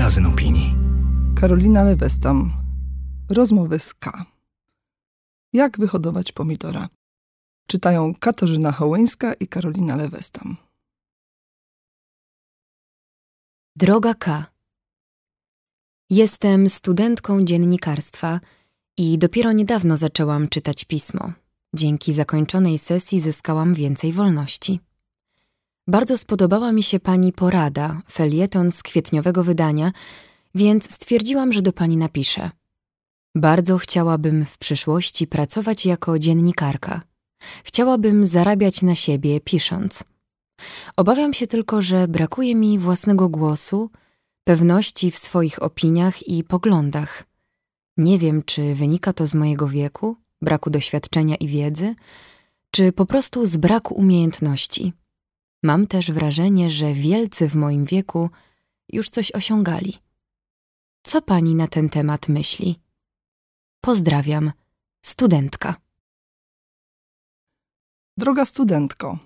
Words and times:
magazyn 0.00 0.26
opinii. 0.26 0.74
Karolina 1.40 1.82
Lewestam. 1.84 2.52
Rozmowy 3.30 3.78
z 3.78 3.94
K. 3.94 4.24
Jak 5.52 5.78
wyhodować 5.78 6.32
pomidora? 6.32 6.88
Czytają 7.66 8.14
Katarzyna 8.14 8.72
Hołyńska 8.72 9.34
i 9.34 9.48
Karolina 9.48 9.96
Lewestam. 9.96 10.56
Droga 13.76 14.14
K. 14.14 14.46
Jestem 16.10 16.68
studentką 16.68 17.44
dziennikarstwa 17.44 18.40
i 18.96 19.18
dopiero 19.18 19.52
niedawno 19.52 19.96
zaczęłam 19.96 20.48
czytać 20.48 20.84
pismo. 20.84 21.32
Dzięki 21.74 22.12
zakończonej 22.12 22.78
sesji 22.78 23.20
zyskałam 23.20 23.74
więcej 23.74 24.12
wolności. 24.12 24.80
Bardzo 25.90 26.18
spodobała 26.18 26.72
mi 26.72 26.82
się 26.82 27.00
pani 27.00 27.32
porada, 27.32 28.00
felieton 28.10 28.72
z 28.72 28.82
kwietniowego 28.82 29.44
wydania, 29.44 29.92
więc 30.54 30.92
stwierdziłam, 30.92 31.52
że 31.52 31.62
do 31.62 31.72
pani 31.72 31.96
napiszę. 31.96 32.50
Bardzo 33.34 33.78
chciałabym 33.78 34.44
w 34.44 34.58
przyszłości 34.58 35.26
pracować 35.26 35.86
jako 35.86 36.18
dziennikarka. 36.18 37.02
Chciałabym 37.64 38.26
zarabiać 38.26 38.82
na 38.82 38.94
siebie 38.94 39.40
pisząc. 39.40 40.04
Obawiam 40.96 41.34
się 41.34 41.46
tylko, 41.46 41.82
że 41.82 42.08
brakuje 42.08 42.54
mi 42.54 42.78
własnego 42.78 43.28
głosu, 43.28 43.90
pewności 44.44 45.10
w 45.10 45.16
swoich 45.16 45.62
opiniach 45.62 46.28
i 46.28 46.44
poglądach. 46.44 47.24
Nie 47.96 48.18
wiem, 48.18 48.42
czy 48.42 48.74
wynika 48.74 49.12
to 49.12 49.26
z 49.26 49.34
mojego 49.34 49.68
wieku, 49.68 50.16
braku 50.42 50.70
doświadczenia 50.70 51.36
i 51.36 51.48
wiedzy, 51.48 51.94
czy 52.70 52.92
po 52.92 53.06
prostu 53.06 53.46
z 53.46 53.56
braku 53.56 53.94
umiejętności. 53.94 54.92
Mam 55.62 55.86
też 55.86 56.10
wrażenie, 56.10 56.70
że 56.70 56.94
wielcy 56.94 57.48
w 57.48 57.54
moim 57.56 57.84
wieku 57.84 58.30
już 58.92 59.10
coś 59.10 59.32
osiągali. 59.32 59.98
Co 61.02 61.22
pani 61.22 61.54
na 61.54 61.68
ten 61.68 61.88
temat 61.88 62.28
myśli? 62.28 62.80
Pozdrawiam, 63.80 64.52
studentka. 65.04 65.76
Droga 68.16 68.44
studentko, 68.44 69.18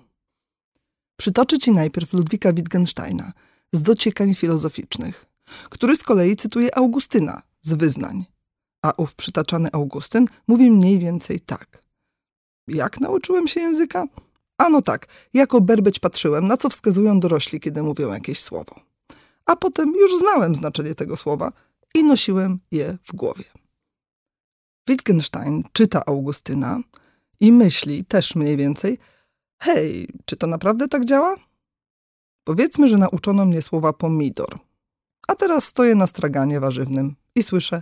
przytoczę 1.17 1.59
ci 1.59 1.71
najpierw 1.71 2.13
Ludwika 2.13 2.53
Wittgensteina 2.53 3.33
z 3.71 3.81
dociekań 3.83 4.35
filozoficznych, 4.35 5.25
który 5.69 5.95
z 5.95 6.03
kolei 6.03 6.35
cytuje 6.35 6.77
Augustyna 6.77 7.41
z 7.61 7.73
wyznań. 7.73 8.25
A 8.81 8.93
ów 8.97 9.15
przytaczany 9.15 9.69
Augustyn 9.71 10.27
mówi 10.47 10.71
mniej 10.71 10.99
więcej 10.99 11.39
tak. 11.39 11.83
Jak 12.67 12.99
nauczyłem 12.99 13.47
się 13.47 13.59
języka? 13.59 14.05
Ano 14.57 14.81
tak, 14.81 15.07
jako 15.33 15.61
berbeć 15.61 15.99
patrzyłem, 15.99 16.47
na 16.47 16.57
co 16.57 16.69
wskazują 16.69 17.19
dorośli, 17.19 17.59
kiedy 17.59 17.83
mówią 17.83 18.13
jakieś 18.13 18.39
słowo. 18.39 18.75
A 19.45 19.55
potem 19.55 19.93
już 19.95 20.17
znałem 20.17 20.55
znaczenie 20.55 20.95
tego 20.95 21.17
słowa 21.17 21.51
i 21.93 22.03
nosiłem 22.03 22.59
je 22.71 22.97
w 23.03 23.15
głowie. 23.15 23.43
Wittgenstein 24.87 25.63
czyta 25.73 26.05
Augustyna 26.05 26.79
i 27.39 27.51
myśli 27.51 28.05
też 28.05 28.35
mniej 28.35 28.57
więcej, 28.57 28.97
hej, 29.61 30.07
czy 30.25 30.35
to 30.35 30.47
naprawdę 30.47 30.87
tak 30.87 31.05
działa? 31.05 31.35
Powiedzmy, 32.43 32.87
że 32.87 32.97
nauczono 32.97 33.45
mnie 33.45 33.61
słowa 33.61 33.93
pomidor. 33.93 34.59
A 35.27 35.35
teraz 35.35 35.65
stoję 35.65 35.95
na 35.95 36.07
straganie 36.07 36.59
warzywnym 36.59 37.15
i 37.35 37.43
słyszę 37.43 37.81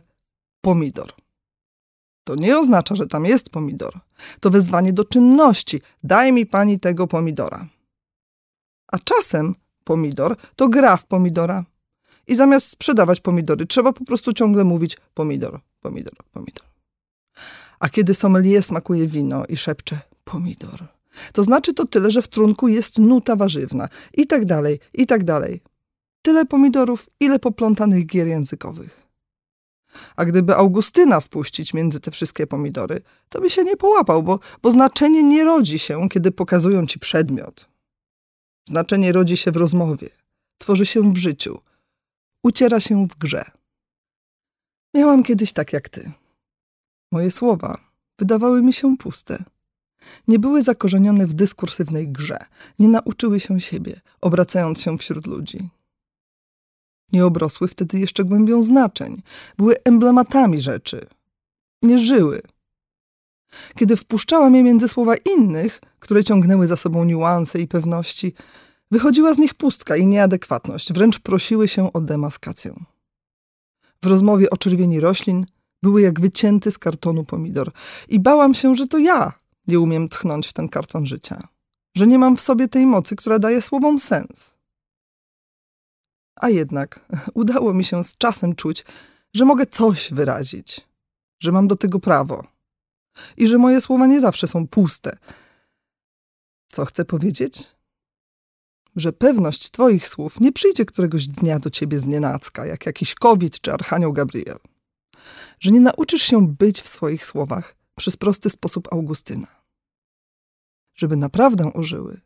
pomidor. 0.61 1.13
To 2.23 2.35
nie 2.35 2.59
oznacza, 2.59 2.95
że 2.95 3.07
tam 3.07 3.25
jest 3.25 3.49
pomidor. 3.49 3.99
To 4.39 4.49
wezwanie 4.49 4.93
do 4.93 5.05
czynności. 5.05 5.81
Daj 6.03 6.31
mi 6.31 6.45
pani 6.45 6.79
tego 6.79 7.07
pomidora. 7.07 7.67
A 8.87 8.99
czasem 8.99 9.55
pomidor 9.83 10.37
to 10.55 10.69
gra 10.69 10.97
w 10.97 11.05
pomidora. 11.05 11.65
I 12.27 12.35
zamiast 12.35 12.69
sprzedawać 12.69 13.19
pomidory, 13.19 13.65
trzeba 13.65 13.93
po 13.93 14.05
prostu 14.05 14.33
ciągle 14.33 14.63
mówić 14.63 14.97
pomidor, 15.13 15.59
pomidor, 15.81 16.13
pomidor. 16.31 16.65
A 17.79 17.89
kiedy 17.89 18.13
sommelier 18.13 18.63
smakuje 18.63 19.07
wino 19.07 19.45
i 19.45 19.57
szepcze 19.57 19.99
pomidor, 20.23 20.87
to 21.33 21.43
znaczy 21.43 21.73
to 21.73 21.85
tyle, 21.85 22.11
że 22.11 22.21
w 22.21 22.27
trunku 22.27 22.67
jest 22.67 22.99
nuta 22.99 23.35
warzywna 23.35 23.89
i 24.13 24.27
tak 24.27 24.45
dalej, 24.45 24.79
i 24.93 25.07
tak 25.07 25.23
dalej. 25.23 25.61
Tyle 26.21 26.45
pomidorów, 26.45 27.09
ile 27.19 27.39
poplątanych 27.39 28.05
gier 28.05 28.27
językowych. 28.27 29.02
A 30.15 30.25
gdyby 30.25 30.55
Augustyna 30.55 31.21
wpuścić 31.21 31.73
między 31.73 31.99
te 31.99 32.11
wszystkie 32.11 32.47
pomidory, 32.47 33.01
to 33.29 33.41
by 33.41 33.49
się 33.49 33.63
nie 33.63 33.77
połapał, 33.77 34.23
bo, 34.23 34.39
bo 34.61 34.71
znaczenie 34.71 35.23
nie 35.23 35.43
rodzi 35.43 35.79
się, 35.79 36.09
kiedy 36.09 36.31
pokazują 36.31 36.87
ci 36.87 36.99
przedmiot. 36.99 37.69
Znaczenie 38.67 39.11
rodzi 39.11 39.37
się 39.37 39.51
w 39.51 39.57
rozmowie, 39.57 40.09
tworzy 40.57 40.85
się 40.85 41.13
w 41.13 41.17
życiu, 41.17 41.59
uciera 42.43 42.79
się 42.79 43.07
w 43.07 43.15
grze. 43.15 43.45
Miałam 44.93 45.23
kiedyś 45.23 45.53
tak 45.53 45.73
jak 45.73 45.89
ty. 45.89 46.11
Moje 47.11 47.31
słowa 47.31 47.77
wydawały 48.19 48.61
mi 48.61 48.73
się 48.73 48.97
puste. 48.97 49.43
Nie 50.27 50.39
były 50.39 50.63
zakorzenione 50.63 51.27
w 51.27 51.33
dyskursywnej 51.33 52.09
grze, 52.09 52.37
nie 52.79 52.87
nauczyły 52.87 53.39
się 53.39 53.61
siebie, 53.61 54.01
obracając 54.21 54.81
się 54.81 54.97
wśród 54.97 55.27
ludzi 55.27 55.69
nie 57.13 57.25
obrosły 57.25 57.67
wtedy 57.67 57.99
jeszcze 57.99 58.23
głębią 58.23 58.63
znaczeń, 58.63 59.21
były 59.57 59.75
emblematami 59.83 60.59
rzeczy, 60.59 61.07
nie 61.81 61.99
żyły. 61.99 62.41
Kiedy 63.75 63.95
wpuszczałam 63.95 64.55
je 64.55 64.63
między 64.63 64.87
słowa 64.87 65.15
innych, 65.15 65.81
które 65.99 66.23
ciągnęły 66.23 66.67
za 66.67 66.75
sobą 66.75 67.03
niuanse 67.03 67.59
i 67.59 67.67
pewności, 67.67 68.33
wychodziła 68.91 69.33
z 69.33 69.37
nich 69.37 69.53
pustka 69.53 69.95
i 69.95 70.05
nieadekwatność, 70.05 70.93
wręcz 70.93 71.19
prosiły 71.19 71.67
się 71.67 71.93
o 71.93 72.01
demaskację. 72.01 72.73
W 74.01 74.05
rozmowie 74.05 74.49
o 74.49 74.57
czerwieni 74.57 74.99
roślin 74.99 75.45
były 75.83 76.01
jak 76.01 76.19
wycięty 76.19 76.71
z 76.71 76.77
kartonu 76.77 77.23
pomidor 77.23 77.71
i 78.09 78.19
bałam 78.19 78.53
się, 78.53 78.75
że 78.75 78.87
to 78.87 78.97
ja 78.97 79.33
nie 79.67 79.79
umiem 79.79 80.09
tchnąć 80.09 80.47
w 80.47 80.53
ten 80.53 80.69
karton 80.69 81.05
życia, 81.05 81.47
że 81.95 82.07
nie 82.07 82.19
mam 82.19 82.37
w 82.37 82.41
sobie 82.41 82.67
tej 82.67 82.85
mocy, 82.85 83.15
która 83.15 83.39
daje 83.39 83.61
słowom 83.61 83.99
sens. 83.99 84.57
A 86.35 86.49
jednak 86.49 86.99
udało 87.33 87.73
mi 87.73 87.85
się 87.85 88.03
z 88.03 88.17
czasem 88.17 88.55
czuć, 88.55 88.85
że 89.33 89.45
mogę 89.45 89.65
coś 89.65 90.13
wyrazić, 90.13 90.87
że 91.39 91.51
mam 91.51 91.67
do 91.67 91.75
tego 91.75 91.99
prawo 91.99 92.43
i 93.37 93.47
że 93.47 93.57
moje 93.57 93.81
słowa 93.81 94.07
nie 94.07 94.21
zawsze 94.21 94.47
są 94.47 94.67
puste. 94.67 95.17
Co 96.71 96.85
chcę 96.85 97.05
powiedzieć? 97.05 97.75
Że 98.95 99.13
pewność 99.13 99.71
Twoich 99.71 100.07
słów 100.07 100.39
nie 100.39 100.51
przyjdzie 100.51 100.85
któregoś 100.85 101.27
dnia 101.27 101.59
do 101.59 101.69
Ciebie 101.69 101.99
z 101.99 102.05
jak 102.65 102.85
jakiś 102.85 103.15
COVID 103.15 103.61
czy 103.61 103.73
Archanioł 103.73 104.13
Gabriel. 104.13 104.57
Że 105.59 105.71
nie 105.71 105.79
nauczysz 105.79 106.21
się 106.21 106.47
być 106.47 106.81
w 106.81 106.87
swoich 106.87 107.25
słowach 107.25 107.75
przez 107.95 108.17
prosty 108.17 108.49
sposób 108.49 108.93
Augustyna. 108.93 109.47
Żeby 110.95 111.15
naprawdę 111.15 111.73
ożyły, 111.73 112.21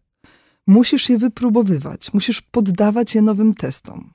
Musisz 0.68 1.10
je 1.10 1.18
wypróbowywać, 1.18 2.14
musisz 2.14 2.42
poddawać 2.42 3.16
je 3.16 3.22
nowym 3.22 3.54
testom. 3.54 4.14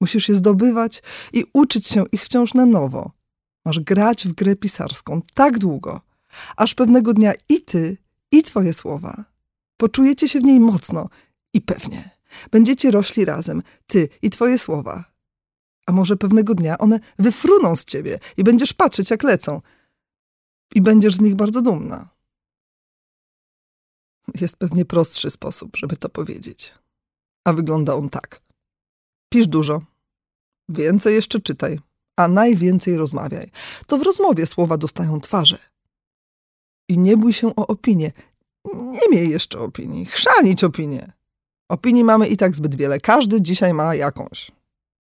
Musisz 0.00 0.28
je 0.28 0.34
zdobywać 0.34 1.02
i 1.32 1.44
uczyć 1.52 1.86
się 1.86 2.04
ich 2.12 2.24
wciąż 2.24 2.54
na 2.54 2.66
nowo. 2.66 3.12
Masz 3.64 3.80
grać 3.80 4.28
w 4.28 4.32
grę 4.32 4.56
pisarską 4.56 5.22
tak 5.34 5.58
długo, 5.58 6.00
aż 6.56 6.74
pewnego 6.74 7.14
dnia 7.14 7.32
i 7.48 7.62
ty, 7.62 7.96
i 8.32 8.42
twoje 8.42 8.74
słowa 8.74 9.24
poczujecie 9.78 10.28
się 10.28 10.40
w 10.40 10.44
niej 10.44 10.60
mocno 10.60 11.08
i 11.54 11.60
pewnie. 11.60 12.10
Będziecie 12.50 12.90
rośli 12.90 13.24
razem, 13.24 13.62
ty 13.86 14.08
i 14.22 14.30
twoje 14.30 14.58
słowa. 14.58 15.04
A 15.86 15.92
może 15.92 16.16
pewnego 16.16 16.54
dnia 16.54 16.78
one 16.78 17.00
wyfruną 17.18 17.76
z 17.76 17.84
ciebie 17.84 18.18
i 18.36 18.44
będziesz 18.44 18.72
patrzeć, 18.72 19.10
jak 19.10 19.22
lecą. 19.22 19.60
I 20.74 20.80
będziesz 20.80 21.14
z 21.14 21.20
nich 21.20 21.34
bardzo 21.34 21.62
dumna. 21.62 22.08
Jest 24.40 24.56
pewnie 24.56 24.84
prostszy 24.84 25.30
sposób, 25.30 25.76
żeby 25.76 25.96
to 25.96 26.08
powiedzieć. 26.08 26.74
A 27.44 27.52
wygląda 27.52 27.94
on 27.94 28.10
tak. 28.10 28.42
Pisz 29.32 29.46
dużo. 29.46 29.82
Więcej 30.68 31.14
jeszcze 31.14 31.40
czytaj, 31.40 31.80
a 32.16 32.28
najwięcej 32.28 32.96
rozmawiaj. 32.96 33.50
To 33.86 33.98
w 33.98 34.02
rozmowie 34.02 34.46
słowa 34.46 34.76
dostają 34.76 35.20
twarze. 35.20 35.58
I 36.88 36.98
nie 36.98 37.16
bój 37.16 37.32
się 37.32 37.56
o 37.56 37.66
opinię. 37.66 38.12
Nie 38.74 39.08
miej 39.10 39.30
jeszcze 39.30 39.58
opinii. 39.58 40.06
Chrzanić 40.06 40.64
opinię. 40.64 41.12
Opinii 41.68 42.04
mamy 42.04 42.28
i 42.28 42.36
tak 42.36 42.56
zbyt 42.56 42.76
wiele. 42.76 43.00
Każdy 43.00 43.42
dzisiaj 43.42 43.74
ma 43.74 43.94
jakąś. 43.94 44.50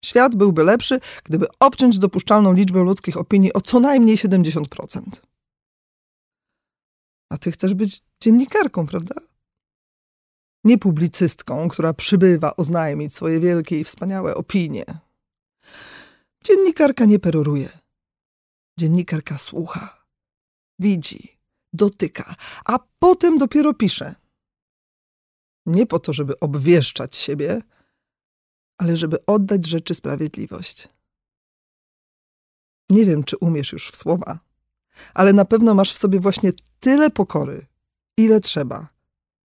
Świat 0.04 0.36
byłby 0.36 0.64
lepszy, 0.64 1.00
gdyby 1.24 1.46
obciąć 1.60 1.98
dopuszczalną 1.98 2.52
liczbę 2.52 2.82
ludzkich 2.82 3.16
opinii 3.16 3.52
o 3.52 3.60
co 3.60 3.80
najmniej 3.80 4.16
70%. 4.16 5.00
A 7.32 7.38
ty 7.38 7.52
chcesz 7.52 7.74
być 7.74 8.00
dziennikarką, 8.22 8.86
prawda? 8.86 9.14
Nie 10.64 10.78
publicystką, 10.78 11.68
która 11.68 11.94
przybywa 11.94 12.56
oznajmić 12.56 13.14
swoje 13.14 13.40
wielkie 13.40 13.80
i 13.80 13.84
wspaniałe 13.84 14.34
opinie. 14.34 14.84
Dziennikarka 16.44 17.04
nie 17.04 17.18
peroruje. 17.18 17.78
Dziennikarka 18.78 19.38
słucha, 19.38 20.06
widzi, 20.78 21.38
dotyka, 21.72 22.34
a 22.64 22.78
potem 22.98 23.38
dopiero 23.38 23.74
pisze. 23.74 24.14
Nie 25.66 25.86
po 25.86 25.98
to, 25.98 26.12
żeby 26.12 26.40
obwieszczać 26.40 27.16
siebie, 27.16 27.62
ale 28.78 28.96
żeby 28.96 29.26
oddać 29.26 29.66
rzeczy 29.66 29.94
sprawiedliwość. 29.94 30.88
Nie 32.90 33.04
wiem, 33.04 33.24
czy 33.24 33.36
umiesz 33.36 33.72
już 33.72 33.90
w 33.90 33.96
słowa, 33.96 34.51
ale 35.14 35.32
na 35.32 35.44
pewno 35.44 35.74
masz 35.74 35.92
w 35.92 35.98
sobie 35.98 36.20
właśnie 36.20 36.52
tyle 36.80 37.10
pokory, 37.10 37.66
ile 38.16 38.40
trzeba, 38.40 38.88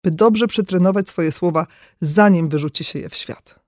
by 0.05 0.11
dobrze 0.11 0.47
przetrenować 0.47 1.09
swoje 1.09 1.33
słowa, 1.33 1.67
zanim 2.01 2.49
wyrzuci 2.49 2.85
się 2.85 2.99
je 2.99 3.09
w 3.09 3.15
świat. 3.15 3.61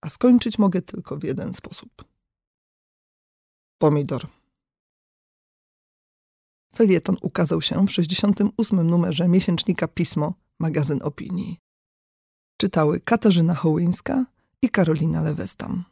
A 0.00 0.08
skończyć 0.08 0.58
mogę 0.58 0.82
tylko 0.82 1.16
w 1.16 1.24
jeden 1.24 1.54
sposób. 1.54 2.04
Pomidor. 3.78 4.26
Felieton 6.74 7.16
ukazał 7.20 7.62
się 7.62 7.86
w 7.86 7.90
68. 7.90 8.90
numerze 8.90 9.28
miesięcznika 9.28 9.88
Pismo, 9.88 10.34
magazyn 10.58 10.98
opinii. 11.02 11.58
Czytały 12.60 13.00
Katarzyna 13.00 13.54
Hołyńska 13.54 14.26
i 14.62 14.70
Karolina 14.70 15.22
Lewestam. 15.22 15.84